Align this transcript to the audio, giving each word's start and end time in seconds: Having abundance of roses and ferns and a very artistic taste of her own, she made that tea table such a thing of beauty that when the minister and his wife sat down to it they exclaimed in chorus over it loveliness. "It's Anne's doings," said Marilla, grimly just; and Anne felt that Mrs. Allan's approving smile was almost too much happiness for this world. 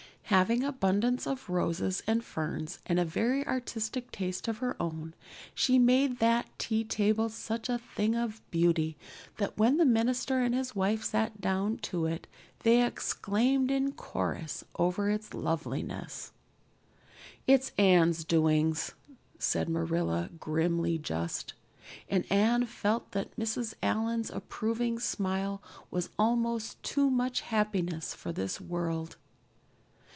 Having 0.31 0.63
abundance 0.63 1.27
of 1.27 1.49
roses 1.49 2.01
and 2.07 2.23
ferns 2.23 2.79
and 2.85 2.97
a 2.97 3.03
very 3.03 3.45
artistic 3.45 4.13
taste 4.13 4.47
of 4.47 4.59
her 4.59 4.81
own, 4.81 5.13
she 5.53 5.77
made 5.77 6.19
that 6.19 6.47
tea 6.57 6.85
table 6.85 7.27
such 7.27 7.67
a 7.67 7.77
thing 7.95 8.15
of 8.15 8.39
beauty 8.49 8.95
that 9.39 9.57
when 9.57 9.75
the 9.75 9.83
minister 9.83 10.39
and 10.39 10.55
his 10.55 10.73
wife 10.73 11.03
sat 11.03 11.41
down 11.41 11.79
to 11.79 12.05
it 12.05 12.27
they 12.63 12.81
exclaimed 12.81 13.69
in 13.69 13.91
chorus 13.91 14.63
over 14.79 15.09
it 15.09 15.33
loveliness. 15.33 16.31
"It's 17.45 17.73
Anne's 17.77 18.23
doings," 18.23 18.93
said 19.37 19.67
Marilla, 19.67 20.29
grimly 20.39 20.97
just; 20.97 21.53
and 22.09 22.23
Anne 22.31 22.67
felt 22.67 23.11
that 23.11 23.35
Mrs. 23.35 23.73
Allan's 23.83 24.29
approving 24.29 24.97
smile 24.97 25.61
was 25.89 26.09
almost 26.17 26.81
too 26.83 27.09
much 27.09 27.41
happiness 27.41 28.13
for 28.13 28.31
this 28.31 28.61
world. 28.61 29.17